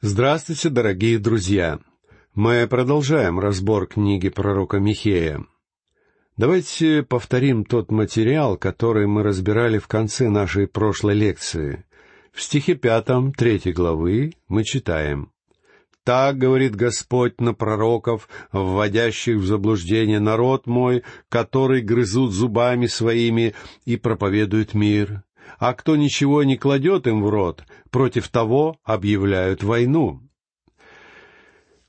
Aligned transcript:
Здравствуйте, 0.00 0.68
дорогие 0.68 1.18
друзья! 1.18 1.80
Мы 2.32 2.68
продолжаем 2.68 3.40
разбор 3.40 3.88
книги 3.88 4.28
пророка 4.28 4.78
Михея. 4.78 5.44
Давайте 6.36 7.02
повторим 7.02 7.64
тот 7.64 7.90
материал, 7.90 8.56
который 8.56 9.08
мы 9.08 9.24
разбирали 9.24 9.78
в 9.78 9.88
конце 9.88 10.28
нашей 10.28 10.68
прошлой 10.68 11.14
лекции. 11.14 11.84
В 12.30 12.40
стихе 12.42 12.76
пятом 12.76 13.32
третьей 13.32 13.72
главы 13.72 14.34
мы 14.46 14.62
читаем 14.62 15.32
«Так 16.04 16.38
говорит 16.38 16.76
Господь 16.76 17.40
на 17.40 17.52
пророков, 17.52 18.28
вводящих 18.52 19.38
в 19.38 19.46
заблуждение 19.46 20.20
народ 20.20 20.68
мой, 20.68 21.02
который 21.28 21.80
грызут 21.80 22.30
зубами 22.30 22.86
своими 22.86 23.52
и 23.84 23.96
проповедуют 23.96 24.74
мир, 24.74 25.24
а 25.58 25.74
кто 25.74 25.96
ничего 25.96 26.42
не 26.42 26.56
кладет 26.56 27.06
им 27.06 27.22
в 27.22 27.28
рот, 27.28 27.64
против 27.90 28.28
того 28.28 28.76
объявляют 28.84 29.62
войну. 29.62 30.22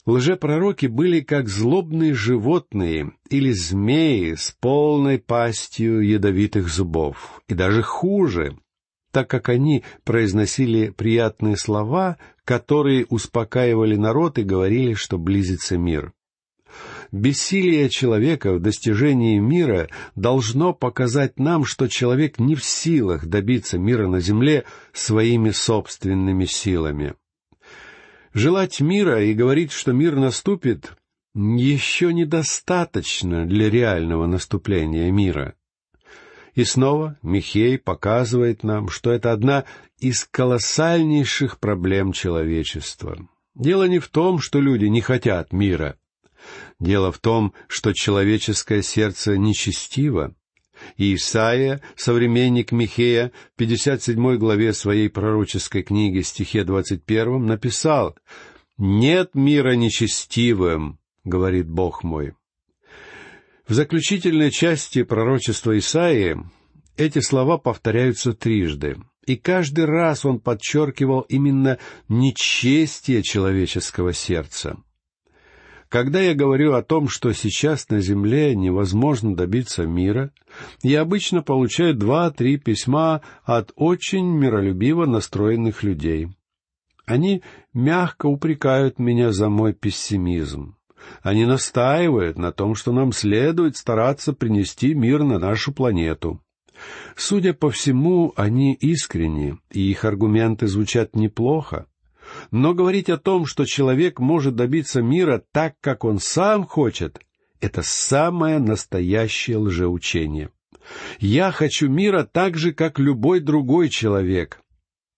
Лжепророки 0.06 0.88
были 0.88 1.20
как 1.20 1.50
злобные 1.50 2.14
животные 2.14 3.12
или 3.30 3.52
змеи 3.52 4.34
с 4.34 4.56
полной 4.60 5.20
пастью 5.20 6.02
ядовитых 6.02 6.68
зубов, 6.68 7.42
и 7.48 7.54
даже 7.54 7.84
хуже, 7.84 8.58
так 9.12 9.30
как 9.30 9.50
они 9.50 9.84
произносили 10.04 10.90
приятные 10.90 11.58
слова, 11.58 12.18
которые 12.44 13.06
успокаивали 13.10 13.96
народ 13.96 14.40
и 14.40 14.44
говорили, 14.44 14.94
что 14.94 15.18
близится 15.18 15.78
мир. 15.78 16.12
Бессилие 17.12 17.90
человека 17.90 18.54
в 18.54 18.60
достижении 18.60 19.40
мира 19.40 19.90
должно 20.16 20.74
показать 20.74 21.40
нам, 21.40 21.66
что 21.66 21.88
человек 21.88 22.38
не 22.38 22.56
в 22.56 22.64
силах 22.64 23.26
добиться 23.26 23.80
мира 23.80 24.08
на 24.08 24.20
земле 24.20 24.66
своими 24.94 25.50
собственными 25.50 26.46
силами. 26.46 27.16
Желать 28.34 28.80
мира 28.80 29.24
и 29.24 29.34
говорить, 29.34 29.72
что 29.72 29.92
мир 29.92 30.16
наступит, 30.16 30.94
еще 31.34 32.14
недостаточно 32.14 33.46
для 33.46 33.72
реального 33.72 34.28
наступления 34.28 35.12
мира. 35.12 35.56
И 36.54 36.64
снова 36.64 37.18
Михей 37.24 37.80
показывает 37.80 38.64
нам, 38.64 38.90
что 38.90 39.12
это 39.12 39.32
одна 39.32 39.66
из 39.98 40.26
колоссальнейших 40.26 41.60
проблем 41.60 42.12
человечества. 42.12 43.18
Дело 43.56 43.88
не 43.88 44.00
в 44.00 44.10
том, 44.10 44.40
что 44.40 44.60
люди 44.60 44.86
не 44.86 45.02
хотят 45.02 45.54
мира. 45.54 45.99
Дело 46.80 47.12
в 47.12 47.20
том, 47.20 47.54
что 47.68 47.94
человеческое 47.94 48.82
сердце 48.82 49.38
нечестиво, 49.38 50.34
и 50.98 51.16
Исаия, 51.16 51.82
современник 51.96 52.72
Михея, 52.72 53.32
в 53.54 53.58
57 53.58 54.38
главе 54.38 54.74
своей 54.74 55.10
пророческой 55.10 55.84
книги, 55.84 56.22
стихе 56.22 56.64
21, 56.64 57.46
написал 57.46 58.16
«Нет 58.78 59.36
мира 59.36 59.76
нечестивым,— 59.76 61.00
говорит 61.24 61.68
Бог 61.68 62.04
мой». 62.04 62.34
В 63.68 63.74
заключительной 63.74 64.52
части 64.52 65.04
пророчества 65.04 65.78
Исаии 65.78 66.38
эти 66.98 67.20
слова 67.20 67.58
повторяются 67.58 68.34
трижды, 68.34 68.98
и 69.26 69.36
каждый 69.36 69.86
раз 69.86 70.26
он 70.26 70.40
подчеркивал 70.40 71.22
именно 71.22 71.78
нечестие 72.08 73.22
человеческого 73.22 74.14
сердца— 74.14 74.78
когда 75.90 76.22
я 76.22 76.36
говорю 76.36 76.74
о 76.74 76.84
том, 76.84 77.10
что 77.10 77.34
сейчас 77.34 77.90
на 77.90 78.00
Земле 78.00 78.56
невозможно 78.56 79.36
добиться 79.36 79.86
мира, 79.86 80.32
я 80.84 81.02
обычно 81.02 81.42
получаю 81.42 81.96
два-три 81.96 82.58
письма 82.58 83.22
от 83.44 83.72
очень 83.76 84.26
миролюбиво 84.26 85.06
настроенных 85.06 85.82
людей. 85.84 86.30
Они 87.06 87.42
мягко 87.74 88.28
упрекают 88.28 89.00
меня 89.00 89.32
за 89.32 89.50
мой 89.50 89.74
пессимизм. 89.74 90.76
Они 91.24 91.46
настаивают 91.46 92.38
на 92.38 92.52
том, 92.52 92.76
что 92.76 92.92
нам 92.92 93.12
следует 93.12 93.76
стараться 93.76 94.34
принести 94.34 94.94
мир 94.94 95.24
на 95.24 95.40
нашу 95.40 95.74
планету. 95.74 96.40
Судя 97.16 97.54
по 97.54 97.72
всему, 97.72 98.32
они 98.36 98.74
искренни, 98.74 99.58
и 99.72 99.90
их 99.90 100.06
аргументы 100.06 100.68
звучат 100.68 101.16
неплохо. 101.16 101.88
Но 102.52 102.74
говорить 102.74 103.10
о 103.10 103.18
том, 103.18 103.46
что 103.46 103.66
человек 103.66 104.20
может 104.20 104.56
добиться 104.56 105.02
мира 105.02 105.44
так, 105.52 105.76
как 105.82 106.04
он 106.04 106.20
сам 106.20 106.66
хочет, 106.66 107.20
это 107.62 107.82
самое 107.84 108.60
настоящее 108.60 109.58
лжеучение. 109.58 110.50
Я 111.20 111.52
хочу 111.52 111.90
мира 111.90 112.24
так 112.24 112.58
же, 112.58 112.74
как 112.74 113.00
любой 113.00 113.40
другой 113.40 113.90
человек. 113.90 114.62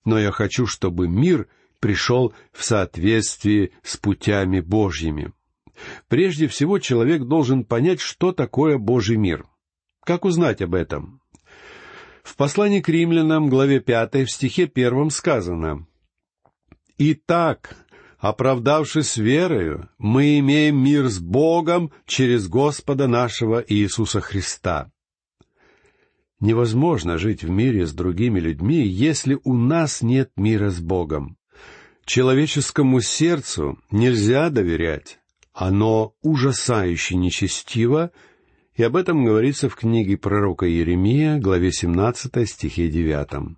Но 0.04 0.20
я 0.20 0.32
хочу, 0.32 0.66
чтобы 0.66 1.08
мир 1.08 1.48
пришел 1.80 2.34
в 2.52 2.64
соответствии 2.64 3.72
с 3.84 3.98
путями 3.98 4.60
Божьими. 4.60 5.32
Прежде 6.08 6.48
всего, 6.48 6.80
человек 6.80 7.24
должен 7.24 7.64
понять, 7.64 8.02
что 8.02 8.32
такое 8.32 8.78
Божий 8.78 9.18
мир. 9.18 9.46
Как 10.04 10.26
узнать 10.26 10.62
об 10.62 10.76
этом? 10.76 11.22
В 12.24 12.36
послании 12.36 12.82
к 12.82 12.90
римлянам, 12.90 13.50
главе 13.50 13.80
пятой 13.80 14.26
в 14.26 14.32
стихе 14.32 14.68
первом 14.68 15.10
сказано 15.10 15.88
Итак, 17.04 17.76
оправдавшись 18.20 19.18
верою, 19.18 19.90
мы 19.98 20.38
имеем 20.38 20.78
мир 20.84 21.08
с 21.08 21.18
Богом 21.18 21.92
через 22.06 22.48
Господа 22.48 23.08
нашего 23.08 23.66
Иисуса 23.68 24.22
Христа. 24.22 24.92
Невозможно 26.40 27.18
жить 27.18 27.44
в 27.44 27.50
мире 27.50 27.88
с 27.88 27.94
другими 27.94 28.40
людьми, 28.40 28.86
если 28.86 29.40
у 29.44 29.56
нас 29.56 30.04
нет 30.04 30.30
мира 30.36 30.70
с 30.70 30.80
Богом. 30.80 31.38
Человеческому 32.06 33.02
сердцу 33.02 33.80
нельзя 33.90 34.52
доверять. 34.52 35.18
Оно 35.54 36.14
ужасающе 36.22 37.16
нечестиво, 37.16 38.12
и 38.76 38.84
об 38.84 38.96
этом 38.96 39.26
говорится 39.26 39.70
в 39.70 39.76
книге 39.76 40.18
пророка 40.18 40.70
Иеремия, 40.70 41.40
главе 41.40 41.72
17, 41.72 42.48
стихе 42.48 42.90
9. 42.90 43.58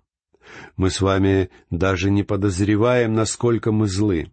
Мы 0.76 0.90
с 0.90 1.00
вами 1.00 1.50
даже 1.70 2.10
не 2.10 2.22
подозреваем, 2.22 3.14
насколько 3.14 3.72
мы 3.72 3.88
злы. 3.88 4.30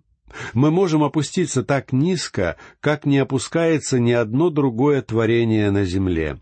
Мы 0.54 0.72
можем 0.72 1.04
опуститься 1.04 1.64
так 1.64 1.92
низко, 1.92 2.58
как 2.80 3.06
не 3.06 3.18
опускается 3.18 4.00
ни 4.00 4.12
одно 4.12 4.50
другое 4.50 5.02
творение 5.02 5.72
на 5.72 5.84
земле. 5.84 6.40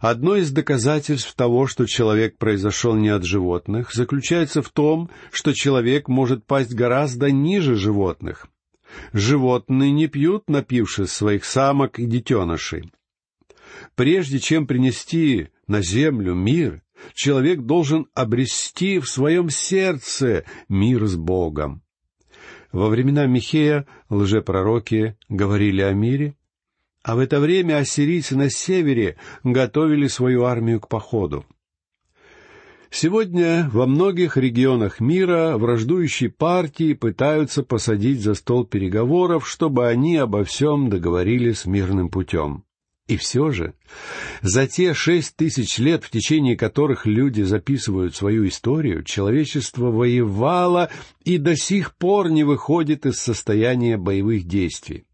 Одно 0.00 0.36
из 0.36 0.50
доказательств 0.50 1.34
того, 1.34 1.66
что 1.66 1.86
человек 1.86 2.36
произошел 2.36 2.94
не 2.94 3.08
от 3.08 3.24
животных, 3.24 3.92
заключается 3.94 4.60
в 4.62 4.68
том, 4.68 5.10
что 5.32 5.52
человек 5.52 6.08
может 6.08 6.44
пасть 6.44 6.74
гораздо 6.74 7.30
ниже 7.30 7.76
животных. 7.76 8.46
Животные 9.12 9.90
не 9.90 10.06
пьют, 10.06 10.48
напившись 10.48 11.10
своих 11.10 11.44
самок 11.44 11.98
и 11.98 12.06
детенышей. 12.06 12.92
Прежде 13.94 14.38
чем 14.38 14.66
принести 14.66 15.48
на 15.66 15.82
землю 15.82 16.34
мир, 16.34 16.82
человек 17.14 17.60
должен 17.60 18.06
обрести 18.14 18.98
в 18.98 19.08
своем 19.08 19.50
сердце 19.50 20.44
мир 20.68 21.06
с 21.06 21.16
Богом. 21.16 21.82
Во 22.72 22.88
времена 22.88 23.26
Михея 23.26 23.86
лжепророки 24.10 25.16
говорили 25.28 25.82
о 25.82 25.92
мире, 25.92 26.36
а 27.02 27.16
в 27.16 27.20
это 27.20 27.40
время 27.40 27.78
ассирийцы 27.78 28.36
на 28.36 28.50
севере 28.50 29.16
готовили 29.44 30.08
свою 30.08 30.44
армию 30.44 30.80
к 30.80 30.88
походу. 30.88 31.46
Сегодня 32.90 33.70
во 33.72 33.86
многих 33.86 34.36
регионах 34.36 35.00
мира 35.00 35.56
враждующие 35.56 36.30
партии 36.30 36.94
пытаются 36.94 37.62
посадить 37.62 38.20
за 38.20 38.34
стол 38.34 38.64
переговоров, 38.64 39.48
чтобы 39.48 39.86
они 39.88 40.16
обо 40.16 40.44
всем 40.44 40.90
договорились 40.90 41.64
мирным 41.64 42.10
путем. 42.10 42.65
И 43.06 43.16
все 43.16 43.52
же, 43.52 43.74
за 44.42 44.66
те 44.66 44.92
шесть 44.92 45.36
тысяч 45.36 45.78
лет, 45.78 46.02
в 46.02 46.10
течение 46.10 46.56
которых 46.56 47.06
люди 47.06 47.42
записывают 47.42 48.16
свою 48.16 48.48
историю, 48.48 49.04
человечество 49.04 49.92
воевало 49.92 50.90
и 51.24 51.38
до 51.38 51.54
сих 51.56 51.94
пор 51.94 52.30
не 52.30 52.42
выходит 52.42 53.06
из 53.06 53.20
состояния 53.20 53.96
боевых 53.96 54.44
действий. 54.44 55.04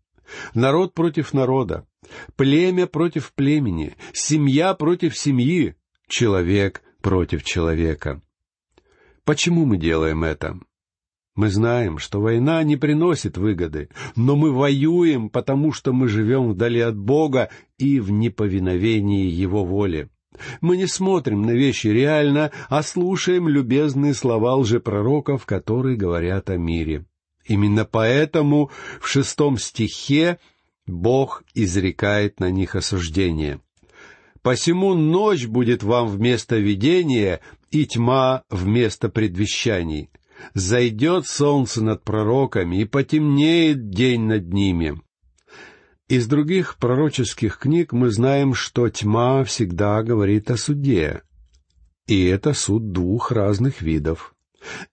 Народ 0.55 0.94
против 0.94 1.34
народа, 1.34 1.87
племя 2.37 2.87
против 2.87 3.34
племени, 3.34 3.94
семья 4.14 4.72
против 4.72 5.16
семьи, 5.16 5.76
человек 6.08 6.82
против 7.02 7.44
человека. 7.44 8.22
Почему 9.25 9.66
мы 9.66 9.76
делаем 9.76 10.25
это? 10.25 10.58
Мы 11.34 11.49
знаем, 11.49 11.99
что 11.99 12.20
война 12.20 12.62
не 12.62 12.76
приносит 12.76 13.38
выгоды, 13.38 13.88
но 14.17 14.37
мы 14.37 14.52
воюем, 14.52 15.31
потому 15.31 15.73
что 15.73 15.94
мы 15.94 16.08
живем 16.08 16.50
вдали 16.50 16.81
от 16.81 16.96
Бога 16.96 17.49
и 17.79 18.00
в 18.00 18.11
неповиновении 18.11 19.26
Его 19.26 19.64
воле. 19.64 20.11
Мы 20.61 20.76
не 20.76 20.87
смотрим 20.87 21.43
на 21.43 21.52
вещи 21.52 21.87
реально, 21.87 22.50
а 22.69 22.82
слушаем 22.82 23.49
любезные 23.49 24.12
слова 24.12 24.56
лжепророков, 24.56 25.46
которые 25.46 25.96
говорят 25.96 26.50
о 26.50 26.58
мире. 26.58 27.06
Именно 27.46 27.87
поэтому 27.87 28.70
в 29.00 29.08
шестом 29.08 29.56
стихе 29.56 30.38
Бог 30.87 31.44
изрекает 31.55 32.40
на 32.40 32.50
них 32.50 32.76
осуждение. 32.76 33.61
«Посему 34.43 34.94
ночь 34.94 35.46
будет 35.46 35.82
вам 35.82 36.08
вместо 36.08 36.56
видения 36.56 37.40
и 37.70 37.87
тьма 37.87 38.43
вместо 38.50 39.08
предвещаний» 39.08 40.11
зайдет 40.54 41.26
солнце 41.26 41.82
над 41.82 42.04
пророками 42.04 42.80
и 42.80 42.84
потемнеет 42.84 43.90
день 43.90 44.22
над 44.22 44.52
ними. 44.52 45.00
Из 46.08 46.26
других 46.26 46.76
пророческих 46.76 47.58
книг 47.58 47.92
мы 47.92 48.10
знаем, 48.10 48.54
что 48.54 48.88
тьма 48.88 49.44
всегда 49.44 50.02
говорит 50.02 50.50
о 50.50 50.56
суде. 50.56 51.22
И 52.06 52.24
это 52.26 52.52
суд 52.52 52.92
двух 52.92 53.32
разных 53.32 53.80
видов. 53.80 54.34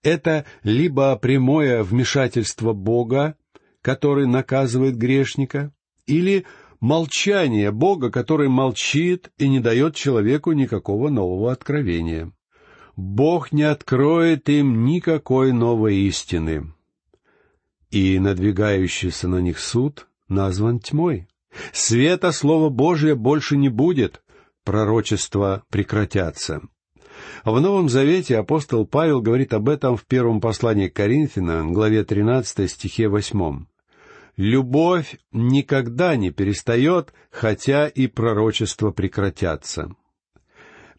Это 0.02 0.46
либо 0.62 1.14
прямое 1.16 1.82
вмешательство 1.82 2.72
Бога, 2.72 3.36
который 3.82 4.26
наказывает 4.26 4.96
грешника, 4.96 5.72
или 6.06 6.46
молчание 6.80 7.70
Бога, 7.70 8.10
который 8.10 8.48
молчит 8.48 9.30
и 9.38 9.48
не 9.48 9.60
дает 9.60 9.94
человеку 9.94 10.52
никакого 10.52 11.08
нового 11.08 11.52
откровения. 11.52 12.32
Бог 13.00 13.50
не 13.50 13.62
откроет 13.62 14.50
им 14.50 14.84
никакой 14.84 15.52
новой 15.52 15.96
истины. 15.96 16.74
И 17.90 18.18
надвигающийся 18.18 19.26
на 19.26 19.40
них 19.40 19.58
суд 19.58 20.06
назван 20.28 20.80
тьмой. 20.80 21.26
Света 21.72 22.30
Слова 22.30 22.68
Божия 22.68 23.14
больше 23.14 23.56
не 23.56 23.70
будет, 23.70 24.22
пророчества 24.64 25.64
прекратятся. 25.70 26.60
В 27.42 27.58
Новом 27.58 27.88
Завете 27.88 28.36
апостол 28.36 28.86
Павел 28.86 29.22
говорит 29.22 29.54
об 29.54 29.70
этом 29.70 29.96
в 29.96 30.04
первом 30.04 30.42
послании 30.42 30.88
к 30.88 30.96
Коринфянам, 30.96 31.72
главе 31.72 32.04
13, 32.04 32.70
стихе 32.70 33.08
8. 33.08 33.64
«Любовь 34.36 35.18
никогда 35.32 36.16
не 36.16 36.30
перестает, 36.30 37.14
хотя 37.30 37.88
и 37.88 38.08
пророчества 38.08 38.90
прекратятся». 38.90 39.90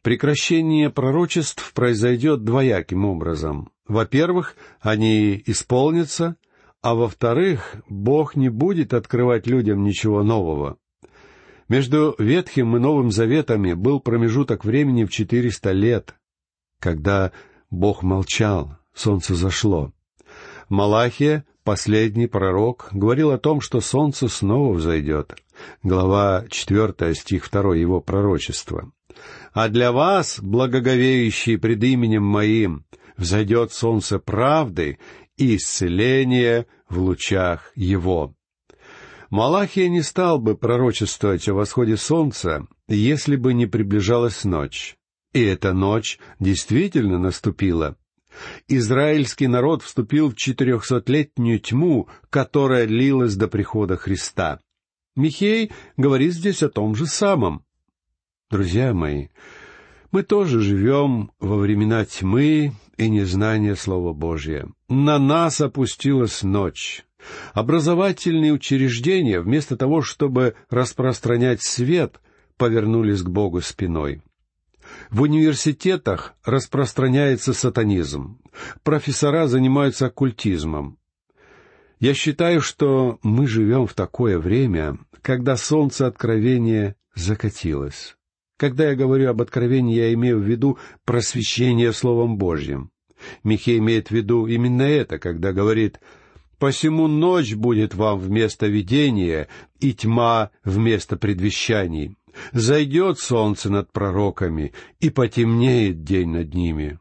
Прекращение 0.02 0.90
пророчеств 0.90 1.74
произойдет 1.74 2.44
двояким 2.44 3.06
образом. 3.06 3.70
Во-первых, 3.88 4.56
они 4.80 5.42
исполнятся, 5.46 6.38
а 6.82 6.96
во-вторых, 6.96 7.76
Бог 7.88 8.36
не 8.36 8.50
будет 8.50 8.96
открывать 8.96 9.46
людям 9.46 9.84
ничего 9.84 10.24
нового. 10.24 10.78
Между 11.70 12.16
Ветхим 12.18 12.76
и 12.76 12.80
Новым 12.80 13.12
Заветами 13.12 13.74
был 13.74 14.00
промежуток 14.00 14.66
времени 14.66 15.06
в 15.06 15.12
четыреста 15.12 15.72
лет, 15.72 16.16
когда 16.80 17.32
Бог 17.70 18.02
молчал, 18.02 18.78
солнце 18.94 19.36
зашло. 19.36 19.94
Малахия, 20.68 21.46
последний 21.64 22.28
пророк, 22.28 22.90
говорил 22.92 23.30
о 23.32 23.38
том, 23.38 23.62
что 23.62 23.82
солнце 23.82 24.28
снова 24.28 24.74
взойдет. 24.74 25.36
Глава 25.84 26.46
четвертая, 26.50 27.14
стих 27.14 27.46
второй 27.46 27.80
его 27.80 28.02
пророчества. 28.02 28.92
«А 29.54 29.68
для 29.70 29.92
вас, 29.92 30.40
благоговеющие 30.42 31.58
пред 31.58 31.84
именем 31.84 32.24
моим, 32.24 32.86
взойдет 33.18 33.74
солнце 33.74 34.20
правды 34.20 35.00
и 35.38 35.56
исцеление 35.56 36.68
в 36.90 37.00
лучах 37.00 37.72
его». 37.76 38.36
Малахия 39.30 39.88
не 39.88 40.02
стал 40.02 40.40
бы 40.40 40.58
пророчествовать 40.58 41.48
о 41.48 41.54
восходе 41.54 41.96
солнца, 41.96 42.68
если 42.90 43.38
бы 43.38 43.54
не 43.54 43.66
приближалась 43.66 44.44
ночь. 44.44 44.98
И 45.32 45.42
эта 45.42 45.72
ночь 45.72 46.20
действительно 46.40 47.18
наступила. 47.18 47.96
Израильский 48.68 49.48
народ 49.48 49.84
вступил 49.84 50.30
в 50.30 50.36
четырехсотлетнюю 50.36 51.60
тьму, 51.60 52.10
которая 52.30 52.88
длилась 52.88 53.36
до 53.36 53.48
прихода 53.48 53.96
Христа. 53.96 54.60
Михей 55.16 55.72
говорит 55.98 56.34
здесь 56.34 56.64
о 56.64 56.70
том 56.70 56.96
же 56.96 57.06
самом. 57.06 57.66
Друзья 58.52 58.94
мои, 58.94 59.30
мы 60.12 60.24
тоже 60.24 60.60
живем 60.60 61.32
во 61.40 61.56
времена 61.56 62.04
тьмы 62.04 62.74
и 62.98 63.10
незнания 63.10 63.78
Слова 63.78 64.12
Божия. 64.12 64.68
На 64.90 65.18
нас 65.20 65.62
опустилась 65.62 66.44
ночь. 66.44 67.06
Образовательные 67.54 68.52
учреждения, 68.52 69.40
вместо 69.40 69.78
того, 69.78 70.02
чтобы 70.02 70.56
распространять 70.70 71.62
свет, 71.62 72.20
повернулись 72.58 73.22
к 73.22 73.30
Богу 73.30 73.62
спиной. 73.62 74.22
В 75.10 75.22
университетах 75.22 76.34
распространяется 76.44 77.54
сатанизм. 77.54 78.42
Профессора 78.84 79.48
занимаются 79.48 80.08
оккультизмом. 80.08 80.98
Я 82.02 82.14
считаю, 82.14 82.60
что 82.60 83.18
мы 83.24 83.48
живем 83.48 83.88
в 83.88 83.94
такое 83.94 84.38
время, 84.40 84.98
когда 85.22 85.56
солнце 85.56 86.06
откровения 86.06 86.98
закатилось. 87.16 88.18
Когда 88.62 88.90
я 88.90 88.96
говорю 88.96 89.28
об 89.32 89.42
откровении, 89.42 89.96
я 89.96 90.14
имею 90.14 90.38
в 90.38 90.44
виду 90.44 90.78
просвещение 91.04 91.92
Словом 91.94 92.38
Божьим. 92.38 92.92
Михей 93.44 93.80
имеет 93.80 94.10
в 94.10 94.12
виду 94.12 94.46
именно 94.46 94.84
это, 94.84 95.18
когда 95.18 95.52
говорит 95.52 96.00
«Посему 96.60 97.08
ночь 97.08 97.56
будет 97.56 97.96
вам 97.96 98.20
вместо 98.20 98.68
видения, 98.68 99.48
и 99.80 99.96
тьма 99.96 100.52
вместо 100.64 101.18
предвещаний. 101.18 102.18
Зайдет 102.52 103.18
солнце 103.18 103.72
над 103.72 103.92
пророками, 103.92 104.74
и 105.00 105.10
потемнеет 105.10 106.04
день 106.04 106.30
над 106.30 106.54
ними». 106.54 107.00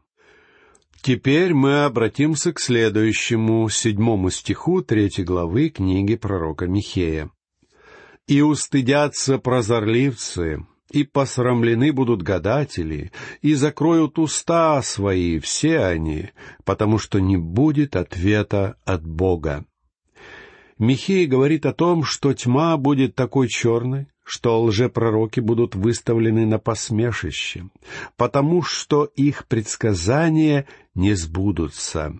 Теперь 1.03 1.53
мы 1.53 1.83
обратимся 1.83 2.53
к 2.53 2.59
следующему, 2.59 3.69
седьмому 3.69 4.31
стиху 4.31 4.81
третьей 4.81 5.25
главы 5.25 5.69
книги 5.69 6.15
пророка 6.15 6.65
Михея. 6.65 7.29
«И 8.25 8.41
устыдятся 8.41 9.37
прозорливцы, 9.37 10.65
и 10.91 11.03
посрамлены 11.03 11.91
будут 11.91 12.21
гадатели, 12.21 13.11
и 13.41 13.53
закроют 13.53 14.19
уста 14.19 14.81
свои 14.81 15.39
все 15.39 15.79
они, 15.79 16.29
потому 16.63 16.97
что 16.97 17.19
не 17.19 17.37
будет 17.37 17.95
ответа 17.95 18.77
от 18.85 19.05
Бога». 19.05 19.65
Михей 20.81 21.27
говорит 21.27 21.67
о 21.67 21.73
том, 21.73 22.03
что 22.03 22.33
тьма 22.33 22.75
будет 22.75 23.13
такой 23.13 23.47
черной, 23.47 24.07
что 24.23 24.63
лжепророки 24.63 25.39
будут 25.39 25.75
выставлены 25.75 26.47
на 26.47 26.57
посмешище, 26.57 27.65
потому 28.17 28.63
что 28.63 29.03
их 29.03 29.45
предсказания 29.45 30.65
не 30.95 31.13
сбудутся. 31.13 32.13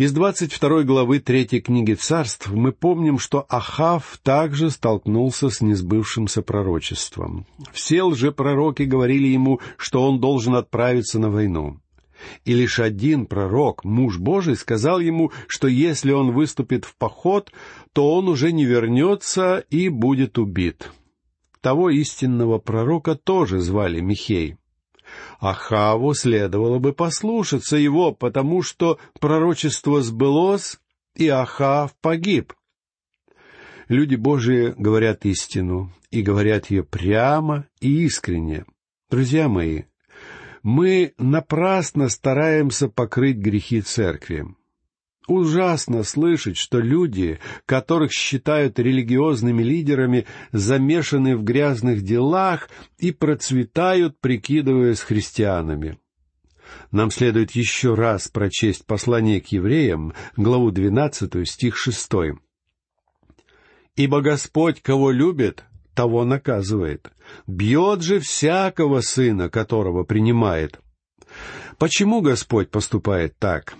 Из 0.00 0.12
двадцать 0.12 0.54
второй 0.54 0.84
главы 0.84 1.18
третьей 1.20 1.60
книги 1.60 1.92
царств 1.92 2.50
мы 2.50 2.72
помним, 2.72 3.18
что 3.18 3.44
Ахав 3.50 4.18
также 4.22 4.70
столкнулся 4.70 5.50
с 5.50 5.60
несбывшимся 5.60 6.40
пророчеством. 6.40 7.44
Все 7.70 8.02
лжепророки 8.04 8.84
говорили 8.84 9.26
ему, 9.26 9.60
что 9.76 10.08
он 10.08 10.18
должен 10.18 10.54
отправиться 10.54 11.18
на 11.18 11.28
войну. 11.28 11.80
И 12.46 12.54
лишь 12.54 12.80
один 12.80 13.26
пророк, 13.26 13.84
муж 13.84 14.16
Божий, 14.16 14.56
сказал 14.56 15.00
ему, 15.00 15.32
что 15.46 15.68
если 15.68 16.12
он 16.12 16.32
выступит 16.32 16.86
в 16.86 16.96
поход, 16.96 17.52
то 17.92 18.14
он 18.14 18.28
уже 18.28 18.52
не 18.52 18.64
вернется 18.64 19.62
и 19.68 19.90
будет 19.90 20.38
убит. 20.38 20.90
Того 21.60 21.90
истинного 21.90 22.56
пророка 22.56 23.16
тоже 23.16 23.60
звали 23.60 24.00
Михей. 24.00 24.56
Ахаву 25.38 26.14
следовало 26.14 26.78
бы 26.78 26.92
послушаться 26.92 27.76
его, 27.76 28.12
потому 28.12 28.62
что 28.62 28.98
пророчество 29.20 30.02
сбылось, 30.02 30.78
и 31.16 31.28
Ахав 31.28 31.94
погиб. 32.00 32.52
Люди 33.88 34.14
Божии 34.14 34.74
говорят 34.76 35.24
истину, 35.24 35.92
и 36.10 36.22
говорят 36.22 36.70
ее 36.70 36.84
прямо 36.84 37.66
и 37.80 38.04
искренне. 38.04 38.64
Друзья 39.10 39.48
мои, 39.48 39.84
мы 40.62 41.14
напрасно 41.18 42.08
стараемся 42.08 42.88
покрыть 42.88 43.38
грехи 43.38 43.80
церкви. 43.80 44.46
Ужасно 45.30 46.02
слышать, 46.02 46.56
что 46.56 46.80
люди, 46.80 47.38
которых 47.64 48.10
считают 48.10 48.80
религиозными 48.80 49.62
лидерами, 49.62 50.26
замешаны 50.50 51.36
в 51.36 51.44
грязных 51.44 52.02
делах 52.02 52.68
и 52.98 53.12
процветают, 53.12 54.18
прикидываясь 54.18 54.98
христианами. 54.98 56.00
Нам 56.90 57.12
следует 57.12 57.52
еще 57.52 57.94
раз 57.94 58.26
прочесть 58.26 58.86
послание 58.86 59.40
к 59.40 59.46
евреям, 59.52 60.14
главу 60.36 60.72
12, 60.72 61.48
стих 61.48 61.76
6. 61.76 62.10
«Ибо 63.94 64.22
Господь, 64.22 64.82
кого 64.82 65.12
любит, 65.12 65.62
того 65.94 66.24
наказывает. 66.24 67.08
Бьет 67.46 68.02
же 68.02 68.18
всякого 68.18 69.00
сына, 69.00 69.48
которого 69.48 70.02
принимает». 70.02 70.80
Почему 71.78 72.20
Господь 72.20 72.68
поступает 72.68 73.38
так? 73.38 73.76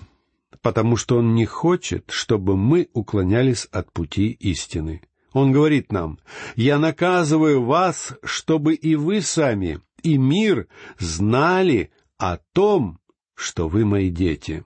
Потому 0.63 0.97
что 0.97 1.19
Он 1.19 1.35
не 1.35 1.47
хочет, 1.47 2.05
чтобы 2.09 2.57
мы 2.57 2.89
уклонялись 2.93 3.67
от 3.71 3.93
пути 3.93 4.31
истины. 4.31 5.03
Он 5.33 5.53
говорит 5.53 5.93
нам, 5.93 6.19
«Я 6.57 6.79
наказываю 6.79 7.63
вас, 7.63 8.15
чтобы 8.25 8.75
и 8.75 8.97
вы 8.97 9.21
сами, 9.21 9.81
и 10.03 10.19
мир 10.19 10.67
знали 10.99 11.91
о 12.19 12.39
том, 12.53 12.99
что 13.35 13.69
вы 13.69 13.85
мои 13.85 14.11
дети». 14.11 14.65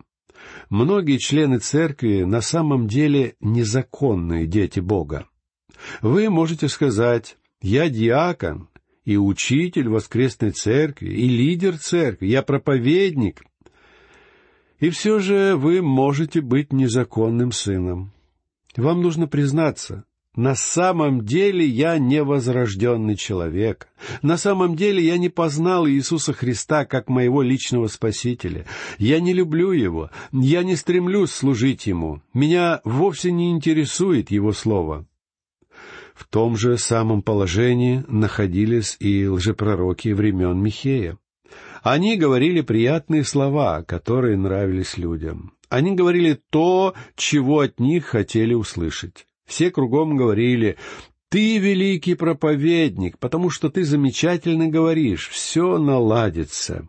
Многие 0.68 1.18
члены 1.18 1.58
церкви 1.58 2.24
на 2.24 2.40
самом 2.40 2.86
деле 2.86 3.34
незаконные 3.40 4.46
дети 4.46 4.80
Бога. 4.80 5.26
Вы 6.02 6.28
можете 6.30 6.68
сказать, 6.68 7.36
«Я 7.60 7.88
диакон, 7.88 8.68
и 9.04 9.16
учитель 9.16 9.88
воскресной 9.88 10.50
церкви, 10.50 11.10
и 11.10 11.28
лидер 11.28 11.78
церкви, 11.78 12.26
я 12.26 12.42
проповедник». 12.42 13.42
И 14.80 14.90
все 14.90 15.20
же 15.20 15.56
вы 15.56 15.82
можете 15.82 16.40
быть 16.40 16.72
незаконным 16.72 17.52
сыном. 17.52 18.12
Вам 18.76 19.02
нужно 19.02 19.26
признаться, 19.26 20.04
на 20.36 20.56
самом 20.56 21.24
деле 21.24 21.64
я 21.64 21.98
невозрожденный 21.98 23.14
человек. 23.14 23.88
На 24.20 24.36
самом 24.36 24.74
деле 24.74 25.04
я 25.04 25.16
не 25.16 25.28
познал 25.28 25.86
Иисуса 25.86 26.32
Христа 26.32 26.84
как 26.84 27.08
моего 27.08 27.40
личного 27.42 27.86
Спасителя. 27.86 28.66
Я 28.98 29.20
не 29.20 29.32
люблю 29.32 29.70
Его. 29.70 30.10
Я 30.32 30.64
не 30.64 30.74
стремлюсь 30.74 31.30
служить 31.30 31.86
Ему. 31.86 32.20
Меня 32.32 32.80
вовсе 32.82 33.30
не 33.30 33.52
интересует 33.52 34.32
Его 34.32 34.52
Слово. 34.52 35.06
В 36.14 36.26
том 36.26 36.56
же 36.56 36.78
самом 36.78 37.22
положении 37.22 38.04
находились 38.08 38.96
и 38.98 39.28
лжепророки 39.28 40.08
времен 40.08 40.60
Михея. 40.60 41.16
Они 41.84 42.16
говорили 42.16 42.62
приятные 42.62 43.24
слова, 43.24 43.82
которые 43.82 44.38
нравились 44.38 44.96
людям. 44.96 45.52
Они 45.68 45.94
говорили 45.94 46.40
то, 46.48 46.94
чего 47.14 47.60
от 47.60 47.78
них 47.78 48.06
хотели 48.06 48.54
услышать. 48.54 49.26
Все 49.46 49.70
кругом 49.70 50.16
говорили, 50.16 50.78
«Ты 51.28 51.58
великий 51.58 52.14
проповедник, 52.14 53.18
потому 53.18 53.50
что 53.50 53.68
ты 53.68 53.84
замечательно 53.84 54.68
говоришь, 54.68 55.28
все 55.28 55.76
наладится». 55.76 56.88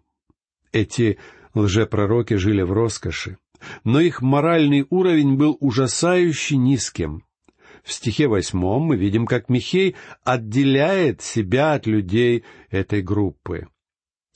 Эти 0.72 1.18
лжепророки 1.54 2.36
жили 2.36 2.62
в 2.62 2.72
роскоши, 2.72 3.38
но 3.84 4.00
их 4.00 4.22
моральный 4.22 4.88
уровень 4.90 5.36
был 5.36 5.58
ужасающе 5.60 6.56
низким. 6.56 7.26
В 7.84 7.92
стихе 7.92 8.28
восьмом 8.28 8.84
мы 8.84 8.96
видим, 8.96 9.26
как 9.26 9.50
Михей 9.50 9.98
отделяет 10.24 11.22
себя 11.22 11.74
от 11.74 11.86
людей 11.86 12.46
этой 12.72 13.02
группы 13.02 13.68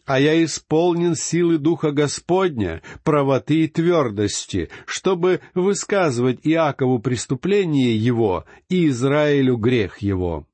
а 0.10 0.20
я 0.20 0.44
исполнен 0.44 1.14
силы 1.14 1.60
Духа 1.60 1.92
Господня, 1.92 2.82
правоты 3.04 3.66
и 3.66 3.68
твердости, 3.68 4.70
чтобы 4.88 5.40
высказывать 5.54 6.40
Иакову 6.44 6.98
преступление 6.98 7.96
его 7.96 8.46
и 8.70 8.88
Израилю 8.88 9.58
грех 9.58 10.00
его». 10.00 10.48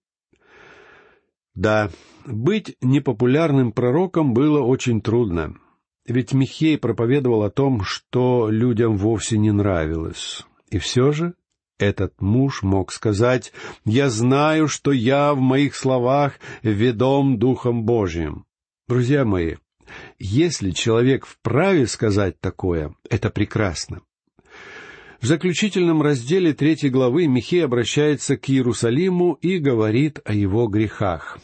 Да, 1.54 1.90
быть 2.26 2.76
непопулярным 2.82 3.72
пророком 3.72 4.34
было 4.34 4.60
очень 4.60 5.00
трудно, 5.00 5.56
ведь 6.06 6.34
Михей 6.34 6.78
проповедовал 6.78 7.44
о 7.44 7.50
том, 7.50 7.82
что 7.82 8.50
людям 8.50 8.98
вовсе 8.98 9.38
не 9.38 9.54
нравилось. 9.54 10.44
И 10.70 10.80
все 10.80 11.14
же 11.14 11.34
этот 11.80 12.20
муж 12.20 12.62
мог 12.62 12.92
сказать, 12.92 13.54
«Я 13.86 14.10
знаю, 14.10 14.68
что 14.68 14.92
я 14.92 15.34
в 15.34 15.40
моих 15.40 15.76
словах 15.76 16.40
ведом 16.62 17.40
Духом 17.40 17.86
Божиим». 17.86 18.45
Друзья 18.88 19.26
мои, 19.26 19.56
если 20.20 20.70
человек 20.70 21.26
вправе 21.26 21.88
сказать 21.88 22.40
такое, 22.40 22.94
это 23.10 23.32
прекрасно. 23.32 24.02
В 25.20 25.26
заключительном 25.26 26.04
разделе 26.04 26.54
третьей 26.54 26.92
главы 26.92 27.26
Михей 27.26 27.66
обращается 27.66 28.38
к 28.38 28.48
Иерусалиму 28.48 29.40
и 29.42 29.58
говорит 29.58 30.20
о 30.24 30.34
его 30.34 30.68
грехах. 30.68 31.40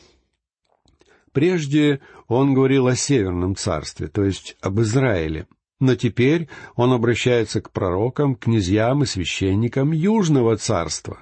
Прежде 1.31 2.01
он 2.27 2.53
говорил 2.53 2.85
о 2.85 2.95
Северном 2.95 3.55
царстве, 3.55 4.07
то 4.07 4.23
есть 4.23 4.55
об 4.61 4.79
Израиле, 4.81 5.47
но 5.79 5.95
теперь 5.95 6.47
он 6.75 6.93
обращается 6.93 7.59
к 7.59 7.71
пророкам, 7.71 8.35
князьям 8.35 9.01
и 9.01 9.07
священникам 9.07 9.93
Южного 9.93 10.57
царства, 10.57 11.17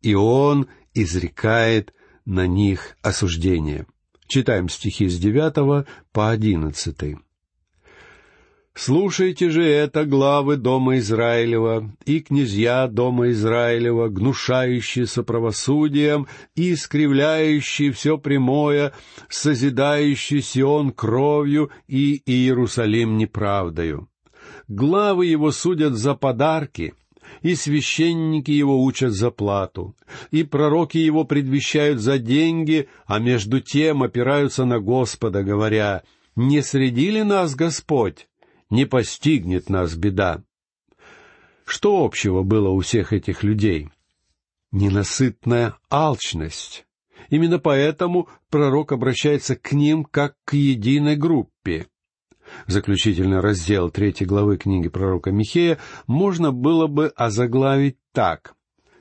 и 0.00 0.14
он 0.14 0.66
изрекает 0.92 1.94
на 2.24 2.48
них 2.48 2.96
осуждение. 3.00 3.86
Читаем 4.32 4.70
стихи 4.70 5.08
с 5.08 5.18
девятого 5.18 5.84
по 6.10 6.30
одиннадцатый. 6.30 7.18
«Слушайте 8.72 9.50
же 9.50 9.62
это, 9.62 10.06
главы 10.06 10.56
Дома 10.56 10.96
Израилева 10.96 11.92
и 12.06 12.20
князья 12.20 12.88
Дома 12.88 13.28
Израилева, 13.28 14.08
гнушающиеся 14.08 15.22
правосудием 15.22 16.28
и 16.54 16.72
искривляющие 16.72 17.92
все 17.92 18.16
прямое, 18.16 18.94
созидающий 19.28 20.40
Сион 20.40 20.92
кровью 20.92 21.70
и 21.86 22.22
Иерусалим 22.24 23.18
неправдою. 23.18 24.08
Главы 24.66 25.26
его 25.26 25.50
судят 25.50 25.92
за 25.92 26.14
подарки, 26.14 26.94
и 27.40 27.54
священники 27.54 28.50
его 28.50 28.82
учат 28.82 29.12
за 29.12 29.30
плату, 29.30 29.96
и 30.30 30.42
пророки 30.42 30.98
его 30.98 31.24
предвещают 31.24 32.00
за 32.00 32.18
деньги, 32.18 32.88
а 33.06 33.18
между 33.18 33.60
тем 33.60 34.02
опираются 34.02 34.64
на 34.64 34.78
Господа, 34.78 35.42
говоря, 35.42 36.02
«Не 36.36 36.62
среди 36.62 37.10
ли 37.10 37.22
нас 37.22 37.54
Господь? 37.54 38.28
Не 38.70 38.84
постигнет 38.84 39.68
нас 39.70 39.94
беда». 39.94 40.42
Что 41.64 42.04
общего 42.04 42.42
было 42.42 42.68
у 42.68 42.80
всех 42.80 43.12
этих 43.12 43.42
людей? 43.42 43.88
Ненасытная 44.72 45.76
алчность. 45.90 46.86
Именно 47.30 47.58
поэтому 47.58 48.28
пророк 48.50 48.92
обращается 48.92 49.56
к 49.56 49.72
ним 49.72 50.04
как 50.04 50.36
к 50.44 50.54
единой 50.54 51.16
группе 51.16 51.86
заключительный 52.66 53.40
раздел 53.40 53.90
третьей 53.90 54.26
главы 54.26 54.56
книги 54.56 54.88
пророка 54.88 55.30
Михея, 55.30 55.78
можно 56.06 56.52
было 56.52 56.86
бы 56.86 57.08
озаглавить 57.16 57.96
так 58.12 58.54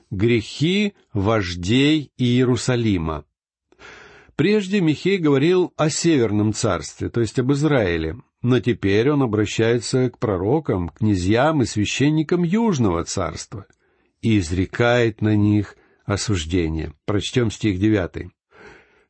«Грехи 0.10 0.94
вождей 1.14 2.12
Иерусалима». 2.18 3.26
Прежде 4.36 4.82
Михей 4.82 5.18
говорил 5.18 5.74
о 5.78 5.90
Северном 5.90 6.54
царстве, 6.54 7.10
то 7.10 7.22
есть 7.22 7.38
об 7.38 7.52
Израиле, 7.52 8.18
но 8.42 8.60
теперь 8.60 9.12
он 9.12 9.22
обращается 9.22 10.10
к 10.10 10.18
пророкам, 10.18 10.90
князьям 10.90 11.62
и 11.62 11.66
священникам 11.66 12.44
Южного 12.44 13.04
царства 13.04 13.66
и 14.22 14.40
изрекает 14.40 15.22
на 15.22 15.36
них 15.36 15.76
осуждение. 16.06 16.94
Прочтем 17.06 17.52
стих 17.52 17.80
девятый. 17.80 18.32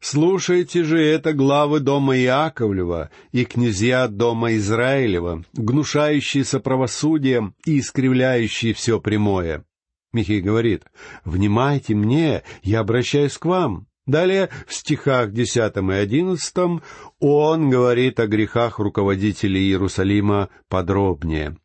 Слушайте 0.01 0.83
же 0.83 0.99
это 0.99 1.31
главы 1.31 1.79
дома 1.79 2.17
Иаковлева 2.17 3.11
и 3.31 3.45
князья 3.45 4.07
дома 4.07 4.55
Израилева, 4.55 5.45
гнушающиеся 5.53 6.59
правосудием 6.59 7.53
и 7.67 7.79
искривляющие 7.79 8.73
все 8.73 8.99
прямое. 8.99 9.63
Михей 10.11 10.41
говорит, 10.41 10.85
«Внимайте 11.23 11.93
мне, 11.93 12.41
я 12.63 12.79
обращаюсь 12.79 13.37
к 13.37 13.45
вам». 13.45 13.87
Далее, 14.07 14.49
в 14.65 14.73
стихах 14.73 15.31
десятом 15.31 15.91
и 15.91 15.95
одиннадцатом, 15.95 16.81
он 17.19 17.69
говорит 17.69 18.19
о 18.19 18.25
грехах 18.25 18.79
руководителей 18.79 19.61
Иерусалима 19.61 20.49
подробнее. 20.67 21.57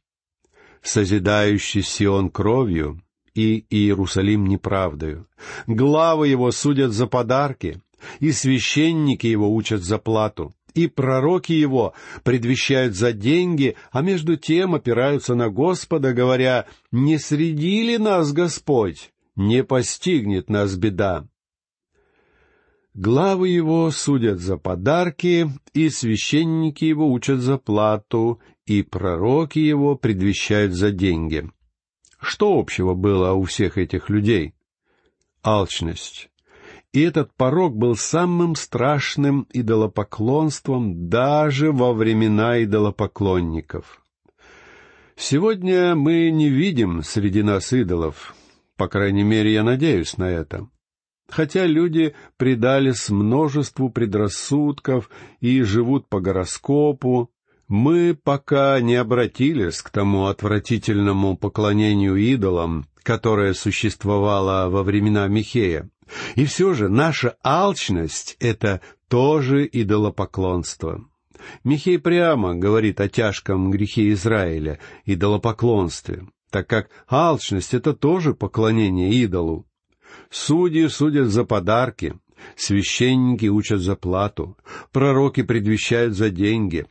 «Созидающий 0.83 1.83
Сион 1.83 2.28
кровью 2.28 3.00
и 3.35 3.64
Иерусалим 3.71 4.47
неправдою. 4.47 5.26
Главы 5.66 6.28
его 6.28 6.50
судят 6.50 6.93
за 6.93 7.07
подарки, 7.07 7.81
и 8.20 8.32
священники 8.32 9.26
его 9.26 9.52
учат 9.54 9.82
за 9.82 9.98
плату, 9.98 10.54
и 10.74 10.86
пророки 10.88 11.52
его 11.52 11.94
предвещают 12.22 12.94
за 12.94 13.12
деньги, 13.12 13.76
а 13.90 14.02
между 14.02 14.36
тем 14.36 14.74
опираются 14.74 15.34
на 15.34 15.48
Господа, 15.48 16.12
говоря, 16.12 16.66
«Не 16.92 17.18
среди 17.18 17.82
ли 17.82 17.98
нас 17.98 18.32
Господь? 18.32 19.10
Не 19.36 19.64
постигнет 19.64 20.50
нас 20.50 20.76
беда». 20.76 21.26
Главы 22.92 23.50
его 23.50 23.90
судят 23.90 24.40
за 24.40 24.56
подарки, 24.56 25.50
и 25.74 25.90
священники 25.90 26.84
его 26.84 27.10
учат 27.10 27.40
за 27.40 27.58
плату, 27.58 28.40
и 28.64 28.82
пророки 28.82 29.58
его 29.58 29.96
предвещают 29.96 30.72
за 30.72 30.92
деньги. 30.92 31.50
Что 32.18 32.58
общего 32.58 32.94
было 32.94 33.32
у 33.32 33.44
всех 33.44 33.76
этих 33.76 34.08
людей? 34.08 34.54
Алчность. 35.42 36.30
И 36.96 37.02
этот 37.02 37.34
порог 37.34 37.76
был 37.76 37.94
самым 37.94 38.54
страшным 38.54 39.46
идолопоклонством 39.52 41.10
даже 41.10 41.70
во 41.70 41.92
времена 41.92 42.64
идолопоклонников. 42.64 44.02
Сегодня 45.14 45.94
мы 45.94 46.30
не 46.30 46.48
видим 46.48 47.02
среди 47.02 47.42
нас 47.42 47.74
идолов, 47.74 48.34
по 48.78 48.88
крайней 48.88 49.24
мере, 49.24 49.52
я 49.52 49.62
надеюсь 49.62 50.16
на 50.16 50.30
это. 50.30 50.68
Хотя 51.28 51.66
люди 51.66 52.14
предались 52.38 53.10
множеству 53.10 53.90
предрассудков 53.90 55.10
и 55.40 55.60
живут 55.60 56.08
по 56.08 56.20
гороскопу, 56.20 57.30
мы 57.68 58.14
пока 58.14 58.80
не 58.80 58.94
обратились 58.94 59.82
к 59.82 59.90
тому 59.90 60.28
отвратительному 60.28 61.36
поклонению 61.36 62.16
идолам, 62.16 62.86
которое 63.02 63.52
существовало 63.52 64.70
во 64.70 64.82
времена 64.82 65.28
Михея. 65.28 65.90
И 66.34 66.44
все 66.44 66.75
же 66.75 66.88
наша 66.88 67.36
алчность— 67.42 68.36
это 68.40 68.80
тоже 69.08 69.68
идолопоклонство. 69.70 71.04
Михей 71.64 71.98
прямо 71.98 72.54
говорит 72.54 73.00
о 73.00 73.08
тяжком 73.08 73.70
грехе 73.70 74.10
Израиля, 74.12 74.78
идолопоклонстве, 75.04 76.26
так 76.50 76.66
как 76.66 76.90
алчность— 77.08 77.75
это 77.75 77.92
тоже 77.94 78.34
поклонение 78.34 79.10
идолу. 79.10 79.66
Судьи 80.30 80.86
судят 80.88 81.28
за 81.28 81.44
подарки, 81.44 82.14
священники 82.56 83.46
учат 83.46 83.80
за 83.80 83.96
плату, 83.96 84.56
пророки 84.92 85.42
предвещают 85.42 86.14
за 86.14 86.30
деньги. 86.30 86.86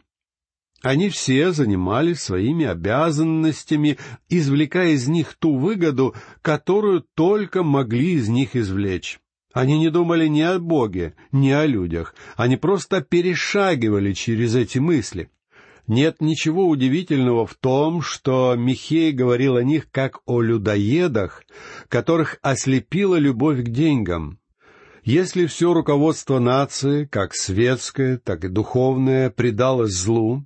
Они 0.85 1.09
все 1.09 1.51
занимались 1.51 2.19
своими 2.19 2.67
обязанностями, 2.67 3.97
извлекая 4.29 4.89
из 4.89 5.07
них 5.07 5.33
ту 5.33 5.57
выгоду, 5.57 6.13
которую 6.43 7.03
только 7.15 7.63
могли 7.63 8.11
из 8.13 8.29
них 8.29 8.55
извлечь. 8.55 9.19
Они 9.51 9.79
не 9.79 9.89
думали 9.89 10.27
ни 10.27 10.41
о 10.41 10.59
Боге, 10.59 11.15
ни 11.31 11.49
о 11.49 11.65
людях. 11.65 12.13
Они 12.35 12.55
просто 12.55 13.01
перешагивали 13.01 14.13
через 14.13 14.53
эти 14.53 14.77
мысли. 14.77 15.31
Нет 15.87 16.17
ничего 16.21 16.67
удивительного 16.67 17.47
в 17.47 17.55
том, 17.55 18.03
что 18.03 18.53
Михей 18.55 19.11
говорил 19.11 19.55
о 19.55 19.63
них 19.63 19.89
как 19.89 20.19
о 20.27 20.39
людоедах, 20.39 21.41
которых 21.89 22.37
ослепила 22.43 23.15
любовь 23.15 23.63
к 23.63 23.69
деньгам. 23.69 24.37
Если 25.03 25.47
все 25.47 25.73
руководство 25.73 26.37
нации, 26.37 27.05
как 27.05 27.33
светское, 27.33 28.19
так 28.19 28.43
и 28.43 28.49
духовное, 28.49 29.31
предалось 29.31 29.93
злу, 29.93 30.45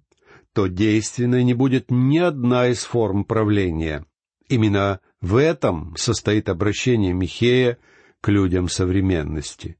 то 0.53 0.67
действенной 0.67 1.43
не 1.43 1.53
будет 1.53 1.91
ни 1.91 2.17
одна 2.17 2.67
из 2.67 2.83
форм 2.83 3.23
правления. 3.23 4.05
Именно 4.47 4.99
в 5.21 5.35
этом 5.35 5.95
состоит 5.97 6.49
обращение 6.49 7.13
Михея 7.13 7.77
к 8.21 8.29
людям 8.29 8.67
современности. 8.67 9.77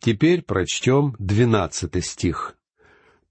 Теперь 0.00 0.42
прочтем 0.42 1.14
двенадцатый 1.18 2.02
стих. 2.02 2.56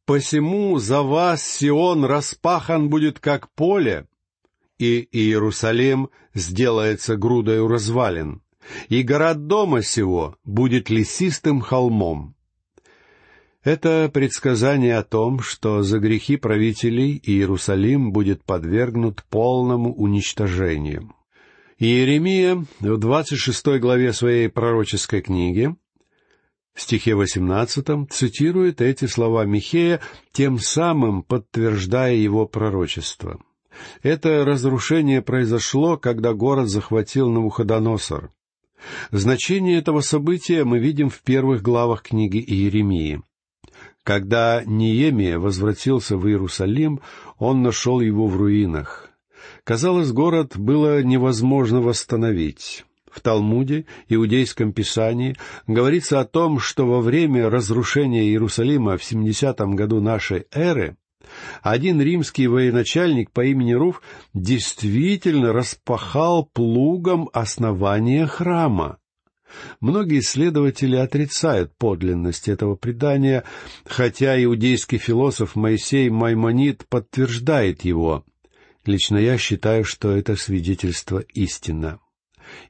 «Посему 0.05 0.77
за 0.79 1.01
вас 1.01 1.43
Сион 1.43 2.05
распахан 2.05 2.89
будет 2.89 3.19
как 3.19 3.51
поле, 3.53 4.07
и 4.77 5.07
Иерусалим 5.11 6.09
сделается 6.33 7.15
грудою 7.15 7.67
развалин, 7.67 8.41
и 8.89 9.03
город 9.03 9.47
дома 9.47 9.83
сего 9.83 10.35
будет 10.43 10.89
лесистым 10.89 11.61
холмом. 11.61 12.35
Это 13.63 14.09
предсказание 14.11 14.97
о 14.97 15.03
том, 15.03 15.39
что 15.39 15.83
за 15.83 15.99
грехи 15.99 16.35
правителей 16.35 17.21
Иерусалим 17.23 18.11
будет 18.11 18.43
подвергнут 18.43 19.23
полному 19.29 19.93
уничтожению. 19.93 21.13
Иеремия 21.77 22.65
в 22.79 22.97
26 22.97 23.79
главе 23.79 24.13
своей 24.13 24.49
пророческой 24.49 25.21
книги, 25.21 25.75
в 26.73 26.81
стихе 26.81 27.13
18, 27.13 28.09
цитирует 28.09 28.81
эти 28.81 29.05
слова 29.05 29.45
Михея, 29.45 29.99
тем 30.31 30.57
самым 30.57 31.21
подтверждая 31.21 32.15
его 32.15 32.47
пророчество. 32.47 33.39
Это 34.01 34.43
разрушение 34.43 35.21
произошло, 35.21 35.97
когда 35.97 36.33
город 36.33 36.67
захватил 36.67 37.29
Навуходоносор. 37.29 38.31
Значение 39.11 39.77
этого 39.77 40.01
события 40.01 40.63
мы 40.63 40.79
видим 40.79 41.09
в 41.11 41.21
первых 41.21 41.61
главах 41.61 42.01
книги 42.01 42.37
Иеремии. 42.37 43.21
Когда 44.03 44.63
Ниемия 44.65 45.37
возвратился 45.37 46.17
в 46.17 46.27
Иерусалим, 46.27 47.01
он 47.37 47.61
нашел 47.61 47.99
его 48.01 48.27
в 48.27 48.35
руинах. 48.35 49.09
Казалось, 49.63 50.11
город 50.11 50.57
было 50.57 51.03
невозможно 51.03 51.81
восстановить. 51.81 52.85
В 53.11 53.19
Талмуде, 53.19 53.85
иудейском 54.07 54.71
писании, 54.71 55.35
говорится 55.67 56.19
о 56.19 56.25
том, 56.25 56.59
что 56.59 56.87
во 56.87 57.01
время 57.01 57.49
разрушения 57.49 58.23
Иерусалима 58.23 58.97
в 58.97 59.03
70-м 59.03 59.75
году 59.75 59.99
нашей 59.99 60.45
эры 60.51 60.95
один 61.61 62.01
римский 62.01 62.47
военачальник 62.47 63.31
по 63.31 63.45
имени 63.45 63.73
Руф 63.73 64.01
действительно 64.33 65.53
распахал 65.53 66.45
плугом 66.45 67.29
основание 67.33 68.25
храма. 68.25 68.97
Многие 69.79 70.19
исследователи 70.19 70.95
отрицают 70.95 71.75
подлинность 71.77 72.47
этого 72.47 72.75
предания, 72.75 73.43
хотя 73.85 74.41
иудейский 74.41 74.97
философ 74.97 75.55
Моисей 75.55 76.09
Маймонид 76.09 76.85
подтверждает 76.87 77.83
его. 77.83 78.25
Лично 78.85 79.17
я 79.17 79.37
считаю, 79.37 79.83
что 79.83 80.11
это 80.11 80.35
свидетельство 80.35 81.19
истина. 81.19 81.99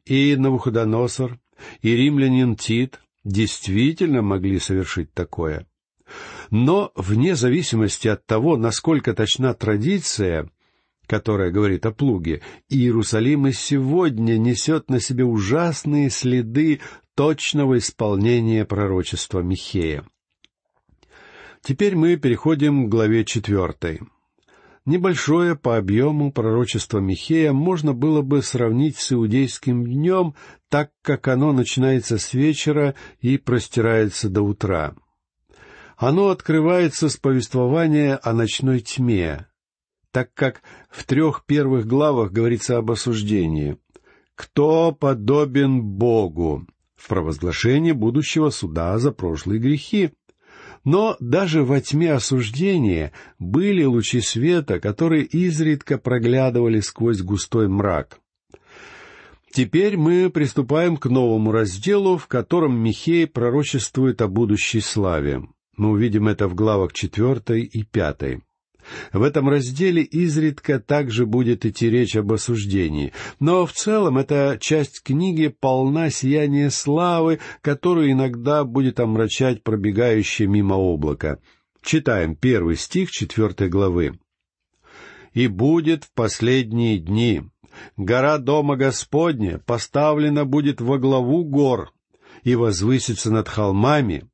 И 0.06 0.36
Навуходоносор, 0.36 1.40
и 1.82 1.96
римлянин 1.96 2.56
Тит 2.56 3.00
действительно 3.24 4.22
могли 4.22 4.60
совершить 4.60 5.14
такое. 5.14 5.68
Но 6.50 6.92
вне 6.96 7.36
зависимости 7.36 8.08
от 8.08 8.26
того, 8.26 8.58
насколько 8.58 9.14
точна 9.14 9.54
традиция, 9.54 10.50
которая 11.12 11.52
говорит 11.52 11.86
о 11.86 11.92
плуге, 11.92 12.42
Иерусалим 12.70 13.48
и 13.48 13.52
сегодня 13.52 14.38
несет 14.38 14.90
на 14.90 15.02
себе 15.02 15.26
ужасные 15.26 16.10
следы 16.10 16.80
точного 17.16 17.80
исполнения 17.80 18.64
пророчества 18.64 19.42
Михея. 19.42 20.06
Теперь 21.62 21.98
мы 21.98 22.16
переходим 22.16 22.86
к 22.86 22.90
главе 22.90 23.26
четвертой. 23.26 24.00
Небольшое 24.86 25.58
по 25.58 25.76
объему 25.76 26.32
пророчество 26.32 27.00
Михея 27.00 27.52
можно 27.52 27.92
было 27.92 28.22
бы 28.22 28.42
сравнить 28.42 28.96
с 28.96 29.12
иудейским 29.12 29.84
днем, 29.84 30.34
так 30.70 30.92
как 31.02 31.28
оно 31.28 31.52
начинается 31.52 32.20
с 32.20 32.34
вечера 32.34 32.96
и 33.20 33.38
простирается 33.38 34.30
до 34.30 34.44
утра. 34.44 34.96
Оно 35.98 36.30
открывается 36.30 37.10
с 37.10 37.18
повествования 37.18 38.18
о 38.24 38.32
ночной 38.32 38.80
тьме, 38.80 39.48
так 40.12 40.34
как 40.34 40.62
в 40.90 41.06
трех 41.06 41.46
первых 41.46 41.88
главах 41.88 42.32
говорится 42.32 42.78
об 42.78 42.92
осуждении. 42.92 43.78
«Кто 44.36 44.92
подобен 44.92 45.82
Богу?» 45.82 46.66
в 47.02 47.08
провозглашении 47.08 47.92
будущего 47.92 48.50
суда 48.50 48.98
за 49.00 49.12
прошлые 49.12 49.60
грехи. 49.60 50.12
Но 50.84 51.16
даже 51.20 51.64
во 51.64 51.80
тьме 51.82 52.14
осуждения 52.14 53.12
были 53.40 53.84
лучи 53.84 54.22
света, 54.22 54.80
которые 54.80 55.24
изредка 55.24 55.98
проглядывали 55.98 56.80
сквозь 56.80 57.22
густой 57.22 57.68
мрак. 57.68 58.20
Теперь 59.52 59.98
мы 59.98 60.30
приступаем 60.30 60.96
к 60.96 61.08
новому 61.08 61.52
разделу, 61.52 62.18
в 62.18 62.28
котором 62.28 62.80
Михей 62.80 63.28
пророчествует 63.28 64.22
о 64.22 64.28
будущей 64.28 64.80
славе. 64.80 65.44
Мы 65.76 65.90
увидим 65.90 66.28
это 66.28 66.48
в 66.48 66.56
главах 66.56 66.94
четвертой 66.94 67.64
и 67.64 67.84
пятой. 67.84 68.42
В 69.14 69.24
этом 69.24 69.50
разделе 69.50 70.02
изредка 70.02 70.80
также 70.80 71.26
будет 71.26 71.66
идти 71.66 71.90
речь 71.90 72.16
об 72.16 72.32
осуждении, 72.32 73.14
но 73.40 73.66
в 73.66 73.74
целом 73.74 74.18
эта 74.18 74.58
часть 74.60 75.02
книги 75.04 75.48
полна 75.48 76.10
сияния 76.10 76.70
славы, 76.70 77.40
которую 77.62 78.12
иногда 78.12 78.64
будет 78.64 79.00
омрачать 79.00 79.64
пробегающее 79.64 80.48
мимо 80.48 80.76
облако. 80.76 81.40
Читаем 81.82 82.36
первый 82.36 82.76
стих 82.76 83.12
четвертой 83.12 83.70
главы. 83.70 84.20
«И 85.34 85.48
будет 85.48 86.04
в 86.04 86.14
последние 86.14 87.00
дни 87.00 87.44
гора 87.98 88.38
Дома 88.38 88.76
Господня 88.76 89.60
поставлена 89.60 90.46
будет 90.46 90.82
во 90.82 90.98
главу 91.00 91.44
гор, 91.44 91.92
и 92.44 92.56
возвысится 92.56 93.32
над 93.32 93.48
холмами, 93.48 94.26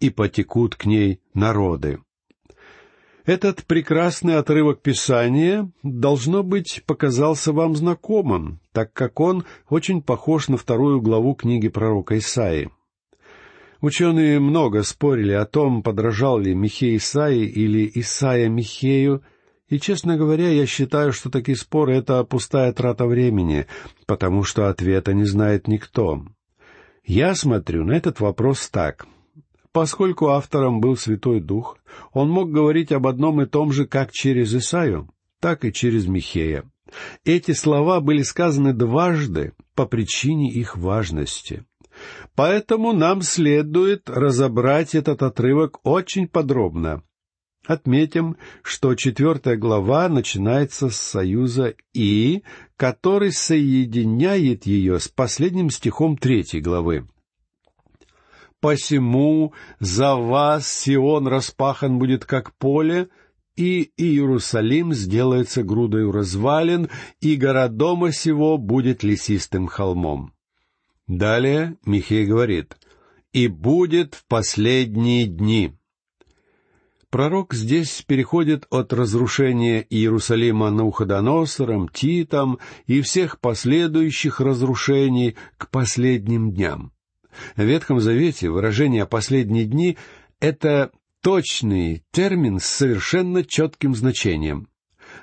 и 0.00 0.10
потекут 0.10 0.74
к 0.76 0.86
ней 0.86 1.20
народы». 1.34 2.00
Этот 3.26 3.64
прекрасный 3.64 4.36
отрывок 4.36 4.82
Писания, 4.82 5.68
должно 5.82 6.44
быть, 6.44 6.84
показался 6.86 7.52
вам 7.52 7.74
знакомым, 7.74 8.60
так 8.70 8.92
как 8.92 9.18
он 9.18 9.44
очень 9.68 10.00
похож 10.00 10.46
на 10.46 10.56
вторую 10.56 11.00
главу 11.00 11.34
книги 11.34 11.66
пророка 11.66 12.16
Исаии. 12.18 12.70
Ученые 13.80 14.38
много 14.38 14.84
спорили 14.84 15.32
о 15.32 15.44
том, 15.44 15.82
подражал 15.82 16.38
ли 16.38 16.54
Михей 16.54 16.98
Исаии 16.98 17.46
или 17.46 17.90
Исаия 17.96 18.48
Михею, 18.48 19.24
и, 19.68 19.80
честно 19.80 20.16
говоря, 20.16 20.48
я 20.48 20.64
считаю, 20.64 21.12
что 21.12 21.28
такие 21.28 21.56
споры— 21.56 21.94
это 21.96 22.22
пустая 22.22 22.72
трата 22.72 23.06
времени, 23.06 23.66
потому 24.06 24.44
что 24.44 24.68
ответа 24.68 25.12
не 25.12 25.24
знает 25.24 25.66
никто. 25.66 26.24
Я 27.04 27.34
смотрю 27.34 27.84
на 27.84 27.94
этот 27.94 28.20
вопрос 28.20 28.68
так. 28.68 29.08
Поскольку 29.76 30.28
автором 30.28 30.80
был 30.80 30.96
Святой 30.96 31.38
Дух, 31.38 31.76
он 32.14 32.30
мог 32.30 32.50
говорить 32.50 32.92
об 32.92 33.06
одном 33.06 33.42
и 33.42 33.44
том 33.46 33.72
же 33.72 33.86
как 33.86 34.10
через 34.10 34.54
Исаю, 34.54 35.06
так 35.38 35.66
и 35.66 35.72
через 35.72 36.06
Михея. 36.06 36.64
Эти 37.26 37.52
слова 37.52 38.00
были 38.00 38.22
сказаны 38.22 38.72
дважды 38.72 39.52
по 39.74 39.84
причине 39.84 40.50
их 40.50 40.78
важности. 40.78 41.66
Поэтому 42.34 42.94
нам 42.94 43.20
следует 43.20 44.08
разобрать 44.08 44.94
этот 44.94 45.22
отрывок 45.22 45.78
очень 45.86 46.26
подробно. 46.26 47.02
Отметим, 47.66 48.38
что 48.62 48.94
четвертая 48.94 49.58
глава 49.58 50.08
начинается 50.08 50.88
с 50.88 50.96
союза 50.96 51.74
«и», 51.92 52.44
который 52.78 53.30
соединяет 53.30 54.64
ее 54.64 54.98
с 55.00 55.08
последним 55.08 55.68
стихом 55.68 56.16
третьей 56.16 56.62
главы. 56.62 57.06
Посему 58.60 59.52
за 59.80 60.14
вас 60.16 60.66
Сион 60.66 61.26
распахан 61.26 61.98
будет 61.98 62.24
как 62.24 62.54
поле, 62.54 63.08
и 63.54 63.90
Иерусалим 63.96 64.92
сделается 64.92 65.62
грудою 65.62 66.12
развалин, 66.12 66.88
и 67.20 67.36
гора 67.36 67.68
дома 67.68 68.12
сего 68.12 68.58
будет 68.58 69.02
лесистым 69.02 69.66
холмом. 69.66 70.32
Далее 71.06 71.76
Михей 71.84 72.26
говорит, 72.26 72.76
«И 73.32 73.48
будет 73.48 74.14
в 74.14 74.26
последние 74.26 75.26
дни». 75.26 75.72
Пророк 77.10 77.54
здесь 77.54 78.02
переходит 78.06 78.66
от 78.70 78.92
разрушения 78.92 79.86
Иерусалима 79.88 80.70
Науходоносором, 80.70 81.88
Титом 81.88 82.58
и 82.86 83.00
всех 83.00 83.40
последующих 83.40 84.40
разрушений 84.40 85.36
к 85.56 85.70
последним 85.70 86.52
дням. 86.52 86.92
В 87.56 87.62
Ветхом 87.62 88.00
Завете 88.00 88.50
выражение 88.50 89.06
«последние 89.06 89.64
дни»— 89.64 89.96
это 90.40 90.90
точный 91.22 92.04
термин 92.12 92.60
с 92.60 92.64
совершенно 92.64 93.44
четким 93.44 93.94
значением. 93.94 94.68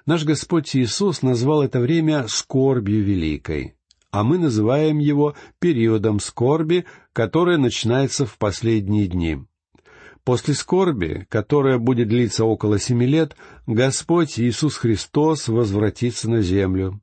Наш 0.05 0.23
Господь 0.23 0.75
Иисус 0.75 1.21
назвал 1.21 1.63
это 1.63 1.79
время 1.79 2.27
«скорбью 2.27 3.03
великой», 3.03 3.75
а 4.11 4.23
мы 4.23 4.37
называем 4.37 4.99
его 4.99 5.35
периодом 5.59 6.19
скорби, 6.19 6.85
которое 7.13 7.57
начинается 7.57 8.25
в 8.25 8.37
последние 8.37 9.07
дни. 9.07 9.39
После 10.23 10.53
скорби, 10.53 11.25
которая 11.29 11.79
будет 11.79 12.07
длиться 12.07 12.45
около 12.45 12.79
семи 12.79 13.05
лет, 13.05 13.35
Господь 13.65 14.39
Иисус 14.39 14.77
Христос 14.77 15.47
возвратится 15.47 16.29
на 16.29 16.41
землю. 16.41 17.01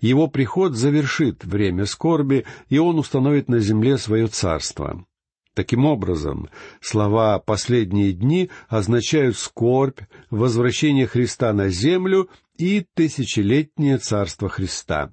Его 0.00 0.26
приход 0.26 0.74
завершит 0.74 1.44
время 1.44 1.86
скорби, 1.86 2.44
и 2.68 2.78
Он 2.78 2.98
установит 2.98 3.48
на 3.48 3.60
земле 3.60 3.98
свое 3.98 4.26
царство. 4.26 5.04
Таким 5.54 5.84
образом, 5.84 6.48
слова 6.80 7.38
«последние 7.38 8.12
дни» 8.12 8.50
означают 8.68 9.36
скорбь, 9.36 10.00
возвращение 10.30 11.06
Христа 11.06 11.52
на 11.52 11.68
землю 11.68 12.30
и 12.56 12.86
тысячелетнее 12.94 13.98
царство 13.98 14.48
Христа. 14.48 15.12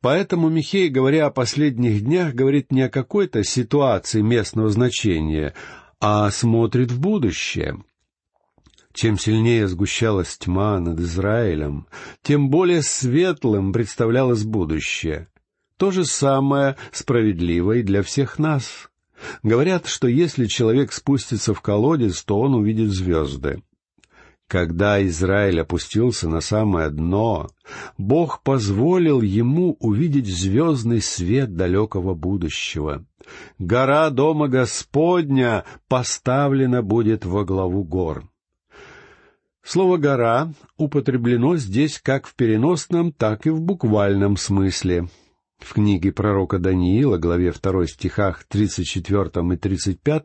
Поэтому 0.00 0.50
Михей, 0.50 0.88
говоря 0.88 1.26
о 1.26 1.30
последних 1.30 2.04
днях, 2.04 2.34
говорит 2.34 2.70
не 2.70 2.82
о 2.82 2.90
какой-то 2.90 3.42
ситуации 3.42 4.20
местного 4.20 4.68
значения, 4.68 5.54
а 5.98 6.30
смотрит 6.30 6.92
в 6.92 7.00
будущее. 7.00 7.82
Чем 8.94 9.18
сильнее 9.18 9.66
сгущалась 9.66 10.38
тьма 10.38 10.78
над 10.78 11.00
Израилем, 11.00 11.88
тем 12.22 12.48
более 12.48 12.80
светлым 12.80 13.72
представлялось 13.72 14.44
будущее. 14.44 15.26
То 15.76 15.90
же 15.90 16.04
самое 16.04 16.76
справедливо 16.92 17.72
и 17.72 17.82
для 17.82 18.04
всех 18.04 18.38
нас. 18.38 18.88
Говорят, 19.42 19.88
что 19.88 20.06
если 20.06 20.46
человек 20.46 20.92
спустится 20.92 21.54
в 21.54 21.60
колодец, 21.60 22.22
то 22.22 22.38
он 22.38 22.54
увидит 22.54 22.90
звезды. 22.90 23.64
Когда 24.46 25.04
Израиль 25.04 25.60
опустился 25.60 26.28
на 26.28 26.40
самое 26.40 26.88
дно, 26.90 27.48
Бог 27.98 28.44
позволил 28.44 29.22
ему 29.22 29.76
увидеть 29.80 30.28
звездный 30.28 31.00
свет 31.00 31.56
далекого 31.56 32.14
будущего. 32.14 33.04
Гора 33.58 34.10
Дома 34.10 34.46
Господня 34.46 35.64
поставлена 35.88 36.82
будет 36.82 37.24
во 37.24 37.44
главу 37.44 37.82
гор. 37.82 38.28
Слово 39.64 39.96
«гора» 39.96 40.52
употреблено 40.76 41.56
здесь 41.56 41.98
как 41.98 42.26
в 42.26 42.34
переносном, 42.34 43.12
так 43.12 43.46
и 43.46 43.50
в 43.50 43.62
буквальном 43.62 44.36
смысле. 44.36 45.08
В 45.58 45.72
книге 45.72 46.12
пророка 46.12 46.58
Даниила, 46.58 47.16
главе 47.16 47.50
2 47.50 47.86
стихах 47.86 48.44
34 48.44 49.54
и 49.54 49.56
35, 49.56 50.22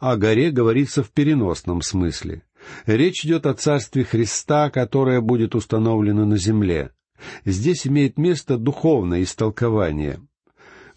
о 0.00 0.16
горе 0.16 0.50
говорится 0.50 1.04
в 1.04 1.10
переносном 1.10 1.80
смысле. 1.80 2.42
Речь 2.84 3.24
идет 3.24 3.46
о 3.46 3.54
царстве 3.54 4.02
Христа, 4.02 4.70
которое 4.70 5.20
будет 5.20 5.54
установлено 5.54 6.24
на 6.24 6.36
земле. 6.36 6.90
Здесь 7.44 7.86
имеет 7.86 8.18
место 8.18 8.58
духовное 8.58 9.22
истолкование. 9.22 10.20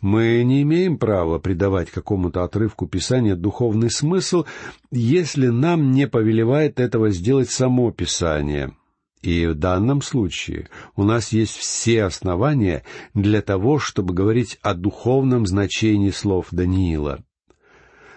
Мы 0.06 0.44
не 0.44 0.62
имеем 0.62 1.00
права 1.00 1.40
придавать 1.40 1.90
какому-то 1.90 2.44
отрывку 2.44 2.86
Писания 2.86 3.36
духовный 3.36 3.90
смысл, 3.90 4.46
если 4.92 5.48
нам 5.48 5.94
не 5.94 6.08
повелевает 6.08 6.80
этого 6.80 7.10
сделать 7.10 7.50
само 7.50 7.90
Писание. 7.90 8.76
И 9.24 9.48
в 9.48 9.56
данном 9.56 10.04
случае 10.04 10.70
у 10.96 11.02
нас 11.02 11.30
есть 11.32 11.56
все 11.56 12.04
основания 12.04 12.84
для 13.16 13.42
того, 13.42 13.80
чтобы 13.80 14.14
говорить 14.14 14.60
о 14.62 14.76
духовном 14.76 15.48
значении 15.48 16.12
слов 16.12 16.50
Даниила. 16.52 17.24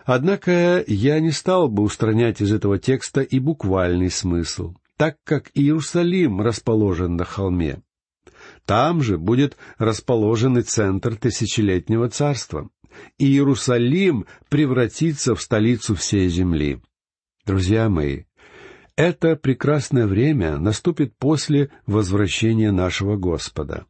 Однако 0.04 0.84
я 0.86 1.20
не 1.20 1.30
стал 1.30 1.70
бы 1.70 1.82
устранять 1.82 2.42
из 2.42 2.52
этого 2.52 2.78
текста 2.78 3.22
и 3.22 3.38
буквальный 3.38 4.10
смысл, 4.10 4.74
так 4.98 5.16
как 5.24 5.50
Иерусалим 5.54 6.42
расположен 6.42 7.16
на 7.16 7.24
холме. 7.24 7.80
Там 8.68 9.00
же 9.00 9.16
будет 9.16 9.56
расположен 9.78 10.58
и 10.58 10.62
центр 10.62 11.16
тысячелетнего 11.16 12.10
царства. 12.10 12.68
И 13.16 13.24
Иерусалим 13.24 14.26
превратится 14.50 15.34
в 15.34 15.40
столицу 15.40 15.94
всей 15.94 16.28
земли. 16.28 16.82
Друзья 17.46 17.88
мои, 17.88 18.24
это 18.94 19.36
прекрасное 19.36 20.06
время 20.06 20.58
наступит 20.58 21.16
после 21.16 21.70
возвращения 21.86 22.70
нашего 22.70 23.16
Господа. 23.16 23.86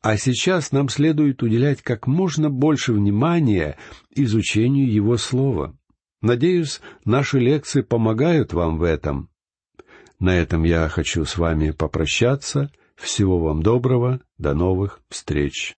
А 0.00 0.16
сейчас 0.16 0.72
нам 0.72 0.88
следует 0.88 1.42
уделять 1.42 1.82
как 1.82 2.06
можно 2.06 2.48
больше 2.48 2.94
внимания 2.94 3.76
изучению 4.14 4.90
Его 4.90 5.18
Слова. 5.18 5.76
Надеюсь, 6.22 6.80
наши 7.04 7.38
лекции 7.38 7.82
помогают 7.82 8.54
вам 8.54 8.78
в 8.78 8.84
этом. 8.84 9.28
На 10.18 10.34
этом 10.34 10.64
я 10.64 10.88
хочу 10.88 11.26
с 11.26 11.36
вами 11.36 11.72
попрощаться. 11.72 12.70
Всего 12.98 13.38
вам 13.38 13.62
доброго. 13.62 14.20
До 14.38 14.54
новых 14.54 15.00
встреч. 15.08 15.66